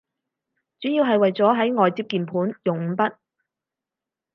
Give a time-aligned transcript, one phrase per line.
[0.79, 3.17] 主要係為咗喺外接鍵盤用五筆